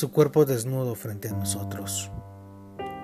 Su 0.00 0.12
cuerpo 0.12 0.44
desnudo 0.46 0.94
frente 0.94 1.28
a 1.28 1.32
nosotros, 1.32 2.10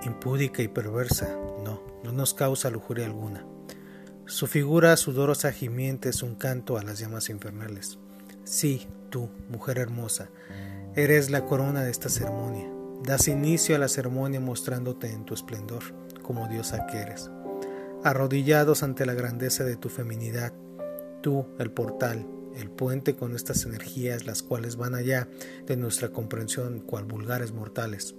impúdica 0.05 0.63
y 0.63 0.69
perversa, 0.69 1.37
no, 1.63 1.83
no 2.03 2.13
nos 2.13 2.33
causa 2.33 2.71
lujuria 2.71 3.05
alguna. 3.05 3.45
Su 4.25 4.47
figura 4.47 4.97
sudorosa 4.97 5.53
gimiente 5.53 6.09
es 6.09 6.23
un 6.23 6.37
canto 6.37 6.79
a 6.79 6.83
las 6.83 6.99
llamas 6.99 7.29
infernales. 7.29 7.99
Sí, 8.45 8.89
tú, 9.11 9.29
mujer 9.51 9.79
hermosa, 9.79 10.31
eres 10.95 11.29
la 11.29 11.45
corona 11.45 11.83
de 11.83 11.91
esta 11.91 12.09
ceremonia. 12.09 12.71
Das 13.03 13.29
inicio 13.29 13.77
a 13.77 13.79
la 13.79 13.89
ceremonia 13.89 14.41
mostrándote 14.41 15.13
en 15.13 15.25
tu 15.25 15.35
esplendor, 15.35 15.83
como 16.23 16.49
diosa 16.49 16.87
que 16.87 16.99
eres. 16.99 17.31
Arrodillados 18.07 18.85
ante 18.85 19.05
la 19.05 19.15
grandeza 19.15 19.65
de 19.65 19.75
tu 19.75 19.89
feminidad, 19.89 20.53
tú, 21.23 21.45
el 21.59 21.73
portal, 21.73 22.25
el 22.55 22.71
puente 22.71 23.17
con 23.17 23.35
estas 23.35 23.65
energías 23.65 24.27
las 24.27 24.45
cuales 24.45 24.77
van 24.77 24.95
allá 24.95 25.27
de 25.67 25.77
nuestra 25.77 26.11
comprensión 26.11 26.79
cual 26.79 27.03
vulgares 27.03 27.51
mortales. 27.51 28.15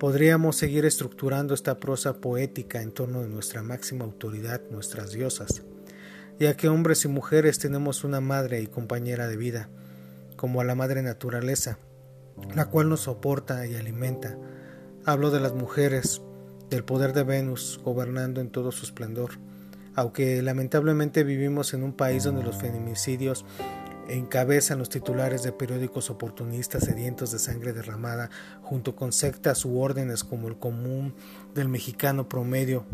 Podríamos 0.00 0.56
seguir 0.56 0.84
estructurando 0.84 1.54
esta 1.54 1.78
prosa 1.78 2.14
poética 2.14 2.82
en 2.82 2.90
torno 2.90 3.22
de 3.22 3.28
nuestra 3.28 3.62
máxima 3.62 4.04
autoridad, 4.04 4.62
nuestras 4.68 5.12
diosas, 5.12 5.62
ya 6.40 6.56
que 6.56 6.66
hombres 6.66 7.04
y 7.04 7.08
mujeres 7.08 7.60
tenemos 7.60 8.02
una 8.02 8.20
madre 8.20 8.62
y 8.62 8.66
compañera 8.66 9.28
de 9.28 9.36
vida, 9.36 9.68
como 10.34 10.60
a 10.60 10.64
la 10.64 10.74
madre 10.74 11.02
naturaleza, 11.02 11.78
la 12.56 12.64
cual 12.64 12.88
nos 12.88 13.02
soporta 13.02 13.64
y 13.64 13.76
alimenta. 13.76 14.36
Hablo 15.04 15.30
de 15.30 15.38
las 15.38 15.54
mujeres, 15.54 16.20
del 16.72 16.84
poder 16.84 17.12
de 17.12 17.22
Venus 17.22 17.78
gobernando 17.84 18.40
en 18.40 18.48
todo 18.48 18.72
su 18.72 18.86
esplendor, 18.86 19.32
aunque 19.94 20.40
lamentablemente 20.40 21.22
vivimos 21.22 21.74
en 21.74 21.82
un 21.82 21.92
país 21.92 22.24
donde 22.24 22.42
los 22.42 22.56
feminicidios 22.56 23.44
encabezan 24.08 24.78
los 24.78 24.88
titulares 24.88 25.42
de 25.42 25.52
periódicos 25.52 26.08
oportunistas 26.08 26.84
sedientos 26.84 27.30
de 27.30 27.38
sangre 27.38 27.74
derramada, 27.74 28.30
junto 28.62 28.96
con 28.96 29.12
sectas 29.12 29.66
u 29.66 29.80
órdenes 29.80 30.24
como 30.24 30.48
el 30.48 30.56
común 30.56 31.14
del 31.54 31.68
mexicano 31.68 32.26
promedio, 32.26 32.86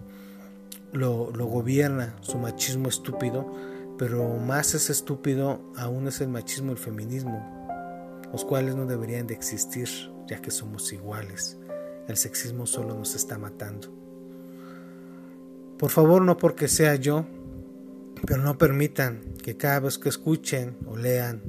lo, 0.93 1.31
lo 1.31 1.47
gobierna 1.47 2.17
su 2.21 2.37
machismo 2.37 2.89
estúpido, 2.89 3.47
pero 3.97 4.39
más 4.39 4.75
es 4.75 4.91
estúpido 4.91 5.61
aún 5.77 6.09
es 6.09 6.21
el 6.21 6.29
machismo 6.29 6.71
y 6.71 6.73
el 6.73 6.79
feminismo, 6.79 8.29
los 8.33 8.45
cuales 8.45 8.75
no 8.75 8.87
deberían 8.87 9.29
de 9.29 9.35
existir, 9.35 9.89
ya 10.27 10.43
que 10.43 10.51
somos 10.51 10.93
iguales. 10.93 11.58
El 12.09 12.17
sexismo 12.17 12.67
solo 12.67 12.95
nos 12.95 13.15
está 13.15 13.39
matando. 13.39 13.89
Por 15.79 15.91
favor, 15.91 16.23
no 16.23 16.37
porque 16.37 16.67
sea 16.67 16.97
yo, 16.97 17.27
pero 18.27 18.43
no 18.43 18.59
permitan 18.59 19.35
que 19.43 19.57
cada 19.57 19.81
vez 19.81 19.99
que 19.99 20.09
escuchen 20.09 20.77
o 20.87 20.97
lean 20.97 21.43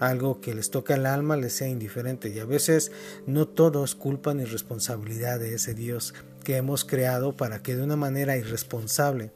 algo 0.00 0.40
que 0.40 0.54
les 0.54 0.70
toca 0.70 0.94
el 0.94 1.06
alma 1.06 1.36
les 1.36 1.54
sea 1.54 1.68
indiferente. 1.68 2.28
Y 2.28 2.38
a 2.38 2.44
veces 2.44 2.92
no 3.26 3.48
todo 3.48 3.84
es 3.84 3.94
culpa 3.94 4.34
ni 4.34 4.44
responsabilidad 4.44 5.38
de 5.38 5.54
ese 5.54 5.74
Dios 5.74 6.14
que 6.44 6.56
hemos 6.56 6.84
creado 6.84 7.36
para 7.36 7.62
que 7.62 7.76
de 7.76 7.82
una 7.82 7.96
manera 7.96 8.36
irresponsable 8.36 9.32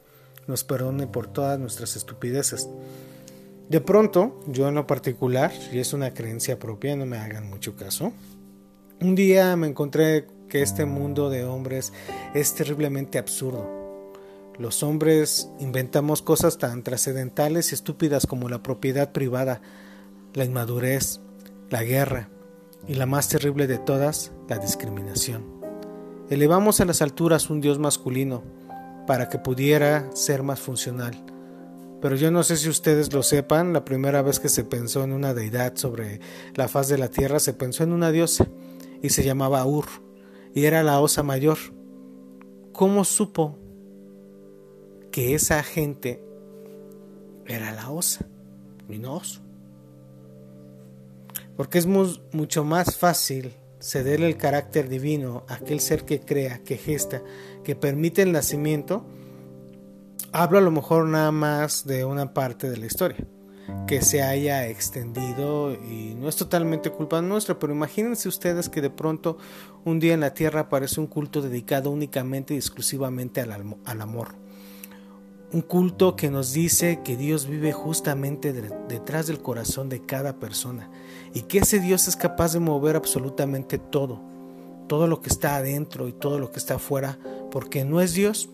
nos 0.47 0.63
perdone 0.63 1.07
por 1.07 1.27
todas 1.27 1.59
nuestras 1.59 1.95
estupideces. 1.95 2.67
De 3.69 3.81
pronto, 3.81 4.41
yo 4.47 4.67
en 4.67 4.75
lo 4.75 4.87
particular, 4.87 5.51
y 5.71 5.79
es 5.79 5.93
una 5.93 6.13
creencia 6.13 6.59
propia, 6.59 6.95
no 6.95 7.05
me 7.05 7.17
hagan 7.17 7.49
mucho 7.49 7.75
caso, 7.75 8.11
un 9.01 9.15
día 9.15 9.55
me 9.55 9.67
encontré 9.67 10.27
que 10.53 10.61
este 10.61 10.85
mundo 10.85 11.29
de 11.29 11.43
hombres 11.43 11.91
es 12.33 12.53
terriblemente 12.53 13.17
absurdo 13.17 13.83
los 14.59 14.83
hombres 14.83 15.49
inventamos 15.59 16.21
cosas 16.21 16.59
tan 16.59 16.83
trascendentales 16.83 17.71
y 17.71 17.75
estúpidas 17.75 18.27
como 18.27 18.49
la 18.49 18.61
propiedad 18.61 19.11
privada, 19.11 19.61
la 20.35 20.45
inmadurez, 20.45 21.21
la 21.71 21.83
guerra 21.83 22.29
y 22.87 22.93
la 22.93 23.07
más 23.07 23.29
terrible 23.29 23.65
de 23.65 23.79
todas, 23.79 24.31
la 24.47 24.59
discriminación. 24.59 25.43
Elevamos 26.29 26.81
a 26.81 26.85
las 26.85 27.01
alturas 27.01 27.49
un 27.49 27.61
Dios 27.61 27.79
masculino 27.79 28.43
para 29.07 29.27
que 29.27 29.39
pudiera 29.39 30.09
ser 30.13 30.43
más 30.43 30.59
funcional. 30.59 31.25
Pero 31.99 32.15
yo 32.15 32.29
no 32.29 32.43
sé 32.43 32.57
si 32.57 32.69
ustedes 32.69 33.11
lo 33.11 33.23
sepan, 33.23 33.73
la 33.73 33.85
primera 33.85 34.21
vez 34.21 34.39
que 34.39 34.49
se 34.49 34.63
pensó 34.63 35.03
en 35.03 35.13
una 35.13 35.33
deidad 35.33 35.77
sobre 35.77 36.19
la 36.53 36.67
faz 36.67 36.89
de 36.89 36.99
la 36.99 37.07
tierra 37.07 37.39
se 37.39 37.53
pensó 37.53 37.83
en 37.83 37.91
una 37.91 38.11
diosa 38.11 38.45
y 39.01 39.09
se 39.09 39.23
llamaba 39.23 39.65
Ur 39.65 40.02
y 40.53 40.65
era 40.65 40.83
la 40.83 40.99
osa 40.99 41.23
mayor. 41.23 41.57
¿Cómo 42.71 43.03
supo 43.03 43.57
que 45.13 45.35
esa 45.35 45.61
gente 45.61 46.23
era 47.45 47.71
la 47.71 47.91
osa 47.91 48.25
y 48.89 48.97
no 48.97 49.15
oso. 49.15 49.41
Porque 51.55 51.77
es 51.77 51.85
mucho 51.85 52.63
más 52.63 52.97
fácil 52.97 53.53
cederle 53.79 54.27
el 54.27 54.37
carácter 54.37 54.89
divino 54.89 55.43
a 55.47 55.55
aquel 55.55 55.79
ser 55.81 56.03
que 56.03 56.19
crea, 56.19 56.63
que 56.63 56.77
gesta, 56.77 57.21
que 57.63 57.75
permite 57.75 58.23
el 58.23 58.31
nacimiento. 58.31 59.05
Hablo 60.31 60.57
a 60.57 60.61
lo 60.61 60.71
mejor 60.71 61.05
nada 61.05 61.31
más 61.31 61.85
de 61.85 62.05
una 62.05 62.33
parte 62.33 62.69
de 62.69 62.77
la 62.77 62.87
historia 62.87 63.23
que 63.87 64.01
se 64.01 64.21
haya 64.21 64.67
extendido 64.67 65.73
y 65.73 66.15
no 66.15 66.27
es 66.27 66.35
totalmente 66.35 66.89
culpa 66.89 67.21
nuestra, 67.21 67.59
pero 67.59 67.73
imagínense 67.73 68.27
ustedes 68.27 68.69
que 68.69 68.81
de 68.81 68.89
pronto 68.89 69.37
un 69.85 69.99
día 69.99 70.13
en 70.13 70.19
la 70.19 70.33
tierra 70.33 70.61
aparece 70.61 70.99
un 70.99 71.07
culto 71.07 71.41
dedicado 71.41 71.89
únicamente 71.89 72.53
y 72.53 72.57
exclusivamente 72.57 73.41
al, 73.41 73.75
al 73.85 74.01
amor 74.01 74.43
un 75.53 75.61
culto 75.61 76.15
que 76.15 76.31
nos 76.31 76.51
dice 76.51 77.01
que 77.03 77.15
Dios 77.15 77.47
vive 77.47 77.71
justamente 77.71 78.51
detrás 78.53 79.27
del 79.27 79.39
corazón 79.39 79.87
de 79.87 80.01
cada 80.01 80.39
persona 80.39 80.89
y 81.33 81.41
que 81.41 81.59
ese 81.59 81.79
Dios 81.79 82.07
es 82.07 82.15
capaz 82.15 82.53
de 82.53 82.59
mover 82.59 82.95
absolutamente 82.95 83.77
todo, 83.77 84.19
todo 84.87 85.07
lo 85.07 85.21
que 85.21 85.29
está 85.29 85.55
adentro 85.55 86.07
y 86.07 86.11
todo 86.11 86.39
lo 86.39 86.51
que 86.51 86.57
está 86.57 86.75
afuera, 86.75 87.19
porque 87.51 87.85
no 87.85 88.01
es 88.01 88.15
Dios. 88.15 88.49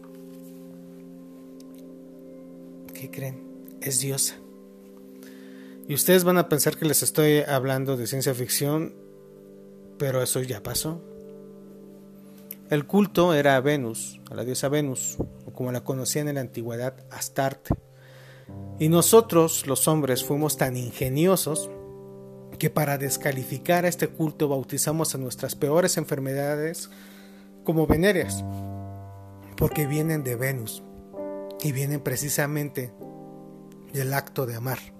¿Qué 2.93 3.09
creen? 3.09 3.43
Es 3.79 4.01
Diosa. 4.01 4.35
Y 5.89 5.95
ustedes 5.95 6.23
van 6.23 6.37
a 6.37 6.49
pensar 6.49 6.77
que 6.77 6.85
les 6.85 7.01
estoy 7.01 7.39
hablando 7.39 7.97
de 7.97 8.05
ciencia 8.05 8.35
ficción, 8.35 8.93
pero 9.97 10.21
eso 10.21 10.39
ya 10.39 10.61
pasó. 10.61 11.01
El 12.69 12.85
culto 12.85 13.33
era 13.33 13.55
a 13.55 13.59
Venus, 13.59 14.21
a 14.29 14.35
la 14.35 14.45
diosa 14.45 14.69
Venus, 14.69 15.17
o 15.47 15.51
como 15.51 15.71
la 15.71 15.83
conocían 15.83 16.27
en 16.27 16.35
la 16.35 16.41
antigüedad, 16.41 16.93
Astarte. 17.09 17.73
Y 18.77 18.87
nosotros, 18.89 19.65
los 19.65 19.87
hombres, 19.87 20.23
fuimos 20.23 20.57
tan 20.57 20.77
ingeniosos 20.77 21.71
que 22.59 22.69
para 22.69 22.99
descalificar 22.99 23.85
a 23.85 23.87
este 23.87 24.09
culto 24.09 24.47
bautizamos 24.47 25.15
a 25.15 25.17
nuestras 25.17 25.55
peores 25.55 25.97
enfermedades 25.97 26.91
como 27.63 27.87
venéreas, 27.87 28.45
porque 29.57 29.87
vienen 29.87 30.23
de 30.23 30.35
Venus 30.35 30.83
y 31.63 31.71
vienen 31.71 32.01
precisamente 32.01 32.93
del 33.91 34.13
acto 34.13 34.45
de 34.45 34.53
amar. 34.53 34.98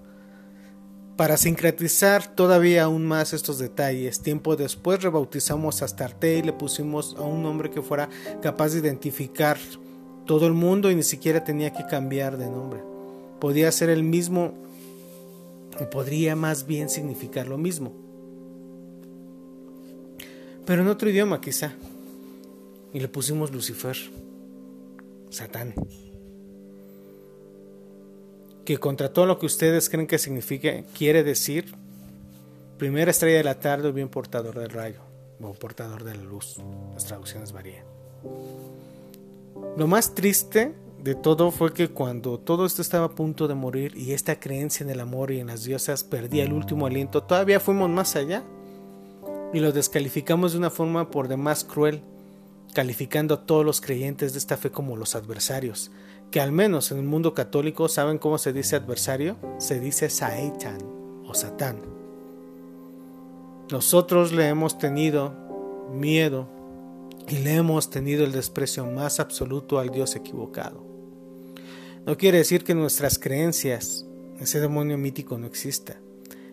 Para 1.20 1.36
sincretizar 1.36 2.34
todavía 2.34 2.84
aún 2.84 3.04
más 3.04 3.34
estos 3.34 3.58
detalles, 3.58 4.22
tiempo 4.22 4.56
después 4.56 5.02
rebautizamos 5.02 5.82
a 5.82 5.84
Astarte 5.84 6.38
y 6.38 6.42
le 6.42 6.54
pusimos 6.54 7.14
a 7.18 7.20
un 7.20 7.42
nombre 7.42 7.68
que 7.68 7.82
fuera 7.82 8.08
capaz 8.40 8.70
de 8.70 8.78
identificar 8.78 9.58
todo 10.24 10.46
el 10.46 10.54
mundo 10.54 10.90
y 10.90 10.94
ni 10.94 11.02
siquiera 11.02 11.44
tenía 11.44 11.74
que 11.74 11.84
cambiar 11.84 12.38
de 12.38 12.48
nombre. 12.48 12.80
Podía 13.38 13.70
ser 13.70 13.90
el 13.90 14.02
mismo 14.02 14.54
o 15.78 15.90
podría 15.90 16.36
más 16.36 16.66
bien 16.66 16.88
significar 16.88 17.46
lo 17.46 17.58
mismo. 17.58 17.92
Pero 20.64 20.80
en 20.80 20.88
otro 20.88 21.10
idioma 21.10 21.42
quizá. 21.42 21.74
Y 22.94 23.00
le 23.00 23.08
pusimos 23.08 23.52
Lucifer, 23.52 23.98
Satán 25.28 25.74
que 28.70 28.78
contra 28.78 29.12
todo 29.12 29.26
lo 29.26 29.36
que 29.36 29.46
ustedes 29.46 29.90
creen 29.90 30.06
que 30.06 30.16
significa, 30.16 30.70
quiere 30.96 31.24
decir 31.24 31.74
primera 32.78 33.10
estrella 33.10 33.38
de 33.38 33.42
la 33.42 33.58
tarde 33.58 33.88
o 33.88 33.92
bien 33.92 34.08
portador 34.08 34.56
del 34.60 34.70
rayo 34.70 35.00
o 35.42 35.52
portador 35.54 36.04
de 36.04 36.14
la 36.14 36.22
luz. 36.22 36.58
Las 36.94 37.04
traducciones 37.04 37.50
varían. 37.50 37.82
Lo 39.76 39.88
más 39.88 40.14
triste 40.14 40.72
de 41.02 41.16
todo 41.16 41.50
fue 41.50 41.72
que 41.72 41.88
cuando 41.88 42.38
todo 42.38 42.64
esto 42.64 42.80
estaba 42.80 43.06
a 43.06 43.10
punto 43.16 43.48
de 43.48 43.56
morir 43.56 43.96
y 43.96 44.12
esta 44.12 44.38
creencia 44.38 44.84
en 44.84 44.90
el 44.90 45.00
amor 45.00 45.32
y 45.32 45.40
en 45.40 45.48
las 45.48 45.64
diosas 45.64 46.04
perdía 46.04 46.44
el 46.44 46.52
último 46.52 46.86
aliento, 46.86 47.24
todavía 47.24 47.58
fuimos 47.58 47.90
más 47.90 48.14
allá 48.14 48.44
y 49.52 49.58
lo 49.58 49.72
descalificamos 49.72 50.52
de 50.52 50.58
una 50.58 50.70
forma 50.70 51.10
por 51.10 51.26
demás 51.26 51.64
cruel, 51.64 52.02
calificando 52.74 53.34
a 53.34 53.46
todos 53.46 53.64
los 53.64 53.80
creyentes 53.80 54.32
de 54.32 54.38
esta 54.38 54.56
fe 54.56 54.70
como 54.70 54.96
los 54.96 55.14
adversarios, 55.14 55.90
que 56.30 56.40
al 56.40 56.52
menos 56.52 56.92
en 56.92 56.98
el 56.98 57.04
mundo 57.04 57.34
católico 57.34 57.88
saben 57.88 58.18
cómo 58.18 58.38
se 58.38 58.52
dice 58.52 58.76
adversario, 58.76 59.36
se 59.58 59.80
dice 59.80 60.08
Satan 60.08 60.78
o 61.26 61.34
Satán. 61.34 61.80
Nosotros 63.70 64.32
le 64.32 64.48
hemos 64.48 64.78
tenido 64.78 65.34
miedo 65.92 66.48
y 67.28 67.38
le 67.38 67.54
hemos 67.54 67.90
tenido 67.90 68.24
el 68.24 68.32
desprecio 68.32 68.86
más 68.86 69.20
absoluto 69.20 69.78
al 69.78 69.90
Dios 69.90 70.16
equivocado. 70.16 70.84
No 72.06 72.16
quiere 72.16 72.38
decir 72.38 72.64
que 72.64 72.74
nuestras 72.74 73.18
creencias, 73.18 74.06
ese 74.40 74.60
demonio 74.60 74.98
mítico 74.98 75.38
no 75.38 75.46
exista, 75.46 76.00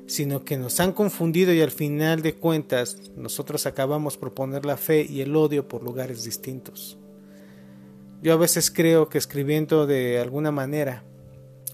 sino 0.08 0.46
que 0.46 0.58
nos 0.58 0.80
han 0.80 0.94
confundido 0.94 1.54
y 1.54 1.62
al 1.62 1.72
final 1.72 2.22
de 2.22 2.36
cuentas 2.36 2.98
nosotros 3.16 3.66
acabamos 3.66 4.18
por 4.18 4.34
poner 4.34 4.66
la 4.66 4.78
fe 4.78 5.06
y 5.08 5.22
el 5.22 5.36
odio 5.36 5.68
por 5.68 5.84
lugares 5.84 6.24
distintos. 6.24 6.98
Yo 8.24 8.34
a 8.34 8.38
veces 8.38 8.72
creo 8.72 9.10
que 9.10 9.18
escribiendo 9.18 9.86
de 9.86 10.20
alguna 10.20 10.52
manera 10.52 11.04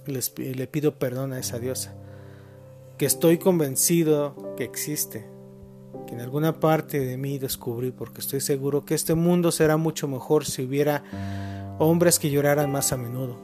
le 0.05 0.67
pido 0.67 0.95
perdón 0.99 1.31
a 1.31 1.39
esa 1.39 1.59
diosa, 1.59 1.93
que 2.97 3.05
estoy 3.05 3.37
convencido 3.37 4.53
que 4.57 4.63
existe, 4.63 5.25
que 6.07 6.15
en 6.15 6.21
alguna 6.21 6.59
parte 6.59 6.99
de 6.99 7.17
mí 7.17 7.37
descubrí, 7.37 7.91
porque 7.91 8.19
estoy 8.19 8.41
seguro 8.41 8.83
que 8.83 8.95
este 8.95 9.13
mundo 9.13 9.51
será 9.51 9.77
mucho 9.77 10.07
mejor 10.07 10.45
si 10.45 10.63
hubiera 10.63 11.77
hombres 11.79 12.19
que 12.19 12.29
lloraran 12.29 12.71
más 12.71 12.91
a 12.91 12.97
menudo, 12.97 13.37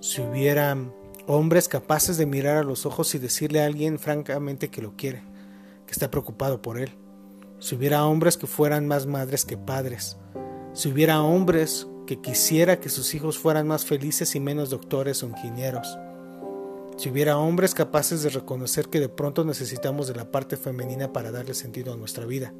si 0.00 0.20
hubiera 0.20 0.76
hombres 1.26 1.68
capaces 1.68 2.16
de 2.16 2.26
mirar 2.26 2.58
a 2.58 2.62
los 2.62 2.86
ojos 2.86 3.14
y 3.14 3.18
decirle 3.18 3.62
a 3.62 3.66
alguien 3.66 3.98
francamente 3.98 4.68
que 4.68 4.82
lo 4.82 4.94
quiere, 4.96 5.22
que 5.86 5.92
está 5.92 6.10
preocupado 6.10 6.60
por 6.60 6.78
él, 6.78 6.90
si 7.58 7.74
hubiera 7.74 8.04
hombres 8.04 8.36
que 8.36 8.46
fueran 8.46 8.86
más 8.86 9.06
madres 9.06 9.44
que 9.44 9.56
padres, 9.56 10.16
si 10.72 10.90
hubiera 10.90 11.22
hombres 11.22 11.86
que 12.06 12.20
quisiera 12.20 12.80
que 12.80 12.90
sus 12.90 13.14
hijos 13.14 13.38
fueran 13.38 13.66
más 13.66 13.84
felices 13.84 14.34
y 14.34 14.40
menos 14.40 14.70
doctores 14.70 15.22
o 15.22 15.28
ingenieros, 15.28 15.98
si 16.96 17.08
hubiera 17.08 17.38
hombres 17.38 17.74
capaces 17.74 18.22
de 18.22 18.30
reconocer 18.30 18.88
que 18.88 19.00
de 19.00 19.08
pronto 19.08 19.44
necesitamos 19.44 20.06
de 20.06 20.14
la 20.14 20.30
parte 20.30 20.56
femenina 20.56 21.12
para 21.12 21.32
darle 21.32 21.54
sentido 21.54 21.92
a 21.92 21.96
nuestra 21.96 22.24
vida. 22.24 22.52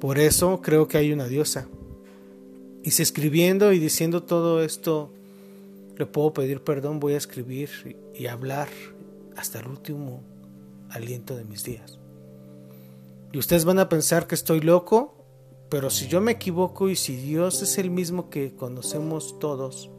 Por 0.00 0.18
eso 0.18 0.60
creo 0.62 0.86
que 0.88 0.98
hay 0.98 1.12
una 1.12 1.26
diosa. 1.26 1.68
Y 2.82 2.92
si 2.92 3.02
escribiendo 3.02 3.72
y 3.72 3.78
diciendo 3.78 4.22
todo 4.22 4.62
esto 4.62 5.12
le 5.96 6.06
puedo 6.06 6.32
pedir 6.32 6.62
perdón, 6.62 7.00
voy 7.00 7.14
a 7.14 7.18
escribir 7.18 7.70
y 8.14 8.26
hablar 8.26 8.68
hasta 9.36 9.60
el 9.60 9.68
último 9.68 10.22
aliento 10.90 11.36
de 11.36 11.44
mis 11.44 11.64
días. 11.64 11.98
Y 13.32 13.38
ustedes 13.38 13.64
van 13.64 13.78
a 13.78 13.88
pensar 13.88 14.26
que 14.26 14.34
estoy 14.34 14.60
loco, 14.60 15.14
pero 15.70 15.88
si 15.88 16.06
yo 16.06 16.20
me 16.20 16.32
equivoco 16.32 16.90
y 16.90 16.96
si 16.96 17.16
Dios 17.16 17.62
es 17.62 17.78
el 17.78 17.90
mismo 17.90 18.28
que 18.28 18.54
conocemos 18.54 19.38
todos, 19.38 19.90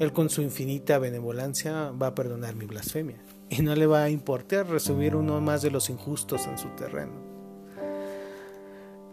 él 0.00 0.12
con 0.12 0.28
su 0.28 0.42
infinita 0.42 0.98
benevolencia 0.98 1.90
va 1.90 2.08
a 2.08 2.14
perdonar 2.14 2.56
mi 2.56 2.66
blasfemia 2.66 3.22
y 3.48 3.62
no 3.62 3.74
le 3.74 3.86
va 3.86 4.04
a 4.04 4.10
importar 4.10 4.68
recibir 4.68 5.16
uno 5.16 5.40
más 5.40 5.62
de 5.62 5.70
los 5.70 5.88
injustos 5.88 6.46
en 6.46 6.58
su 6.58 6.68
terreno. 6.70 7.12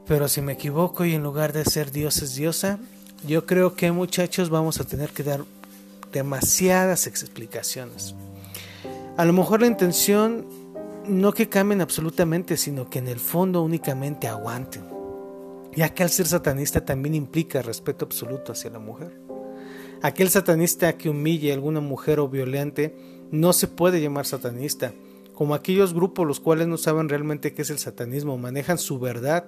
Pero 0.08 0.28
si 0.28 0.42
me 0.42 0.54
equivoco 0.54 1.06
y 1.06 1.14
en 1.14 1.24
lugar 1.24 1.54
de 1.54 1.66
ser 1.66 1.92
Dios 1.92 2.22
es 2.22 2.36
diosa, 2.36 2.80
yo 3.26 3.46
creo 3.46 3.76
que 3.76 3.92
muchachos 3.92 4.50
vamos 4.50 4.80
a 4.80 4.84
tener 4.84 5.10
que 5.10 5.24
dar 5.24 5.44
demasiadas 6.12 7.08
explicaciones. 7.08 8.16
A 9.18 9.26
lo 9.26 9.34
mejor 9.34 9.62
la 9.62 9.68
intención 9.68 10.46
no 11.08 11.34
que 11.34 11.50
cambien 11.50 11.82
absolutamente, 11.82 12.58
sino 12.58 12.90
que 12.90 13.00
en 13.00 13.08
el 13.08 13.20
fondo 13.20 13.62
únicamente 13.62 14.28
aguanten, 14.28 14.84
ya 15.76 15.94
que 15.94 16.04
al 16.04 16.10
ser 16.10 16.28
satanista 16.28 16.84
también 16.84 17.16
implica 17.16 17.62
respeto 17.62 18.06
absoluto 18.06 18.52
hacia 18.52 18.72
la 18.72 18.80
mujer. 18.80 19.20
Aquel 20.02 20.30
satanista 20.30 20.98
que 20.98 21.10
humille 21.10 21.52
a 21.52 21.56
alguna 21.56 21.80
mujer 21.80 22.20
o 22.20 22.28
violente 22.28 22.96
no 23.32 23.54
se 23.54 23.68
puede 23.68 24.02
llamar 24.02 24.26
satanista, 24.26 24.94
como 25.34 25.54
aquellos 25.54 25.94
grupos 25.94 26.28
los 26.28 26.40
cuales 26.40 26.68
no 26.68 26.78
saben 26.78 27.10
realmente 27.10 27.54
qué 27.54 27.62
es 27.62 27.70
el 27.70 27.80
satanismo, 27.80 28.38
manejan 28.38 28.78
su 28.78 29.00
verdad 29.00 29.46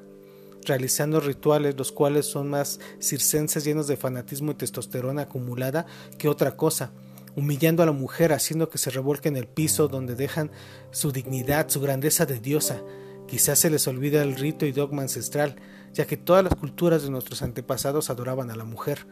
realizando 0.66 1.20
rituales 1.20 1.76
los 1.78 1.92
cuales 1.92 2.26
son 2.26 2.50
más 2.50 2.80
circenses 3.00 3.64
llenos 3.64 3.88
de 3.88 3.98
fanatismo 3.98 4.52
y 4.52 4.56
testosterona 4.56 5.24
acumulada 5.24 5.86
que 6.18 6.30
otra 6.30 6.56
cosa, 6.56 6.92
humillando 7.36 7.84
a 7.84 7.86
la 7.86 7.92
mujer, 7.92 8.34
haciendo 8.34 8.70
que 8.70 8.78
se 8.78 8.90
revuelque 8.90 9.30
en 9.30 9.38
el 9.38 9.48
piso 9.48 9.88
donde 9.88 10.16
dejan 10.16 10.52
su 10.92 11.12
dignidad, 11.12 11.70
su 11.70 11.80
grandeza 11.80 12.26
de 12.26 12.40
diosa. 12.40 12.82
Quizás 13.28 13.60
se 13.60 13.70
les 13.70 13.88
olvida 13.88 14.24
el 14.24 14.36
rito 14.36 14.66
y 14.66 14.72
dogma 14.72 15.04
ancestral, 15.04 15.58
ya 15.94 16.08
que 16.08 16.18
todas 16.18 16.44
las 16.44 16.56
culturas 16.56 17.04
de 17.04 17.10
nuestros 17.10 17.42
antepasados 17.42 18.10
adoraban 18.10 18.50
a 18.52 18.56
la 18.56 18.64
mujer. 18.64 19.06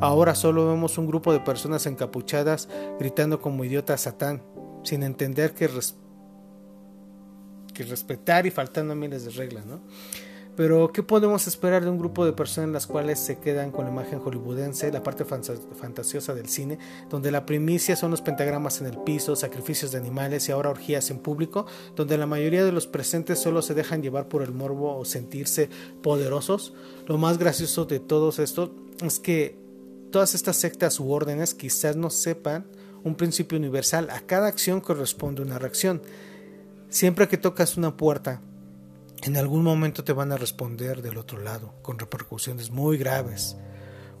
Ahora 0.00 0.34
solo 0.34 0.68
vemos 0.68 0.98
un 0.98 1.06
grupo 1.06 1.32
de 1.32 1.40
personas 1.40 1.86
encapuchadas 1.86 2.68
gritando 2.98 3.40
como 3.40 3.64
idiota 3.64 3.94
a 3.94 3.98
Satán, 3.98 4.42
sin 4.84 5.02
entender 5.02 5.54
que, 5.54 5.68
que 7.72 7.82
respetar 7.84 8.46
y 8.46 8.50
faltando 8.50 8.92
a 8.92 8.96
miles 8.96 9.24
de 9.24 9.30
reglas, 9.30 9.66
¿no? 9.66 9.82
Pero, 10.54 10.92
¿qué 10.92 11.02
podemos 11.02 11.46
esperar 11.46 11.82
de 11.82 11.88
un 11.88 11.98
grupo 11.98 12.26
de 12.26 12.34
personas 12.34 12.68
en 12.68 12.72
las 12.74 12.86
cuales 12.86 13.18
se 13.18 13.38
quedan 13.38 13.70
con 13.70 13.86
la 13.86 13.90
imagen 13.90 14.18
hollywoodense, 14.18 14.92
la 14.92 15.02
parte 15.02 15.24
fantasiosa 15.24 16.34
del 16.34 16.48
cine, 16.48 16.78
donde 17.08 17.30
la 17.30 17.46
primicia 17.46 17.96
son 17.96 18.10
los 18.10 18.20
pentagramas 18.20 18.82
en 18.82 18.86
el 18.86 18.98
piso, 18.98 19.34
sacrificios 19.34 19.92
de 19.92 19.98
animales 19.98 20.48
y 20.48 20.52
ahora 20.52 20.68
orgías 20.68 21.10
en 21.10 21.20
público, 21.20 21.66
donde 21.96 22.18
la 22.18 22.26
mayoría 22.26 22.64
de 22.66 22.72
los 22.72 22.86
presentes 22.86 23.38
solo 23.38 23.62
se 23.62 23.72
dejan 23.72 24.02
llevar 24.02 24.28
por 24.28 24.42
el 24.42 24.52
morbo 24.52 24.98
o 24.98 25.06
sentirse 25.06 25.70
poderosos? 26.02 26.74
Lo 27.06 27.16
más 27.16 27.38
gracioso 27.38 27.86
de 27.86 27.98
todo 28.00 28.28
esto 28.28 28.74
es 29.02 29.20
que 29.20 29.58
todas 30.10 30.34
estas 30.34 30.56
sectas 30.56 31.00
u 31.00 31.10
órdenes 31.10 31.54
quizás 31.54 31.96
no 31.96 32.10
sepan 32.10 32.66
un 33.04 33.14
principio 33.14 33.56
universal. 33.56 34.10
A 34.10 34.20
cada 34.20 34.48
acción 34.48 34.82
corresponde 34.82 35.40
una 35.40 35.58
reacción. 35.58 36.02
Siempre 36.90 37.26
que 37.26 37.38
tocas 37.38 37.78
una 37.78 37.96
puerta, 37.96 38.42
en 39.22 39.36
algún 39.36 39.62
momento 39.62 40.02
te 40.02 40.12
van 40.12 40.32
a 40.32 40.36
responder 40.36 41.00
del 41.00 41.16
otro 41.16 41.38
lado, 41.38 41.74
con 41.82 41.98
repercusiones 41.98 42.70
muy 42.70 42.98
graves. 42.98 43.56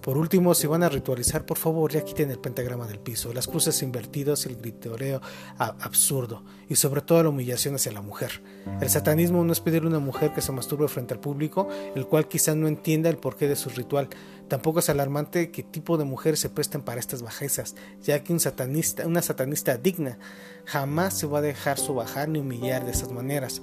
Por 0.00 0.16
último, 0.16 0.54
si 0.54 0.66
van 0.66 0.82
a 0.82 0.88
ritualizar, 0.88 1.46
por 1.46 1.58
favor 1.58 1.92
ya 1.92 2.04
quiten 2.04 2.30
el 2.32 2.40
pentagrama 2.40 2.88
del 2.88 2.98
piso, 2.98 3.32
las 3.32 3.46
cruces 3.46 3.82
invertidas, 3.82 4.46
el 4.46 4.56
gritoreo 4.56 5.20
absurdo 5.58 6.44
y 6.68 6.74
sobre 6.74 7.02
todo 7.02 7.22
la 7.22 7.28
humillación 7.28 7.76
hacia 7.76 7.92
la 7.92 8.00
mujer. 8.00 8.42
El 8.80 8.90
satanismo 8.90 9.44
no 9.44 9.52
es 9.52 9.60
pedirle 9.60 9.86
a 9.86 9.90
una 9.90 9.98
mujer 10.00 10.32
que 10.32 10.40
se 10.40 10.50
masturbe 10.50 10.88
frente 10.88 11.14
al 11.14 11.20
público, 11.20 11.68
el 11.94 12.06
cual 12.06 12.26
quizá 12.26 12.56
no 12.56 12.66
entienda 12.66 13.10
el 13.10 13.16
porqué 13.16 13.46
de 13.46 13.54
su 13.54 13.70
ritual. 13.70 14.08
Tampoco 14.48 14.80
es 14.80 14.88
alarmante 14.88 15.52
qué 15.52 15.62
tipo 15.62 15.96
de 15.96 16.04
mujeres 16.04 16.40
se 16.40 16.50
presten 16.50 16.82
para 16.82 16.98
estas 16.98 17.22
bajezas, 17.22 17.76
ya 18.02 18.24
que 18.24 18.32
un 18.32 18.40
satanista, 18.40 19.06
una 19.06 19.22
satanista 19.22 19.76
digna 19.76 20.18
jamás 20.64 21.16
se 21.16 21.26
va 21.26 21.38
a 21.38 21.42
dejar 21.42 21.78
subajar 21.78 22.28
ni 22.28 22.40
humillar 22.40 22.84
de 22.84 22.90
esas 22.90 23.12
maneras. 23.12 23.62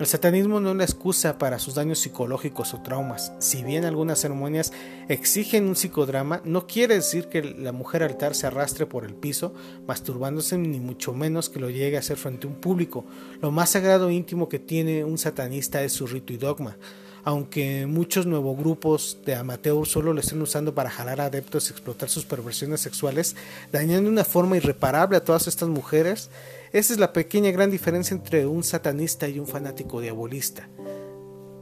El 0.00 0.06
satanismo 0.06 0.58
no 0.58 0.70
es 0.70 0.76
la 0.76 0.84
excusa 0.84 1.38
para 1.38 1.58
sus 1.58 1.74
daños 1.74 2.00
psicológicos 2.00 2.74
o 2.74 2.80
traumas. 2.80 3.32
Si 3.38 3.62
bien 3.62 3.84
algunas 3.84 4.18
ceremonias 4.20 4.72
exigen 5.08 5.68
un 5.68 5.76
psicodrama, 5.76 6.40
no 6.44 6.66
quiere 6.66 6.96
decir 6.96 7.28
que 7.28 7.42
la 7.42 7.72
mujer 7.72 8.02
altar 8.02 8.34
se 8.34 8.46
arrastre 8.46 8.86
por 8.86 9.04
el 9.04 9.14
piso, 9.14 9.54
masturbándose, 9.86 10.58
ni 10.58 10.80
mucho 10.80 11.12
menos 11.12 11.48
que 11.48 11.60
lo 11.60 11.70
llegue 11.70 11.96
a 11.96 12.00
hacer 12.00 12.16
frente 12.16 12.46
a 12.46 12.50
un 12.50 12.56
público. 12.56 13.04
Lo 13.40 13.52
más 13.52 13.70
sagrado 13.70 14.08
e 14.08 14.14
íntimo 14.14 14.48
que 14.48 14.58
tiene 14.58 15.04
un 15.04 15.18
satanista 15.18 15.82
es 15.82 15.92
su 15.92 16.06
rito 16.06 16.32
y 16.32 16.38
dogma 16.38 16.76
aunque 17.24 17.86
muchos 17.86 18.26
nuevos 18.26 18.56
grupos 18.56 19.18
de 19.24 19.36
amateurs 19.36 19.88
solo 19.88 20.12
lo 20.12 20.20
estén 20.20 20.42
usando 20.42 20.74
para 20.74 20.90
jalar 20.90 21.20
adeptos 21.20 21.68
y 21.68 21.72
explotar 21.72 22.08
sus 22.08 22.24
perversiones 22.24 22.80
sexuales, 22.80 23.36
dañando 23.70 24.08
de 24.08 24.12
una 24.12 24.24
forma 24.24 24.56
irreparable 24.56 25.16
a 25.16 25.24
todas 25.24 25.46
estas 25.46 25.68
mujeres, 25.68 26.30
esa 26.72 26.92
es 26.92 26.98
la 26.98 27.12
pequeña 27.12 27.50
gran 27.50 27.70
diferencia 27.70 28.14
entre 28.14 28.46
un 28.46 28.64
satanista 28.64 29.28
y 29.28 29.38
un 29.38 29.46
fanático 29.46 30.00
diabolista. 30.00 30.68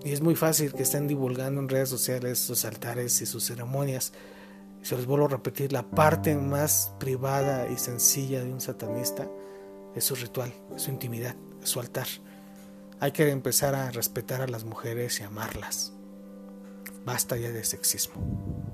Y 0.04 0.12
es 0.12 0.20
muy 0.20 0.36
fácil 0.36 0.72
que 0.72 0.84
estén 0.84 1.08
divulgando 1.08 1.60
en 1.60 1.68
redes 1.68 1.88
sociales 1.88 2.38
sus 2.38 2.64
altares 2.64 3.20
y 3.20 3.26
sus 3.26 3.44
ceremonias. 3.44 4.12
Se 4.82 4.96
les 4.96 5.06
vuelvo 5.06 5.26
a 5.26 5.30
repetir, 5.30 5.72
la 5.72 5.82
parte 5.82 6.34
más 6.36 6.92
privada 6.98 7.68
y 7.70 7.76
sencilla 7.76 8.42
de 8.42 8.52
un 8.52 8.60
satanista 8.60 9.28
es 9.94 10.04
su 10.04 10.14
ritual, 10.14 10.52
su 10.76 10.90
intimidad, 10.90 11.34
su 11.62 11.80
altar. 11.80 12.06
Hay 13.00 13.12
que 13.12 13.28
empezar 13.28 13.74
a 13.74 13.90
respetar 13.90 14.40
a 14.42 14.46
las 14.46 14.64
mujeres 14.64 15.20
y 15.20 15.24
amarlas. 15.24 15.92
Basta 17.04 17.36
ya 17.36 17.50
de 17.50 17.64
sexismo. 17.64 18.69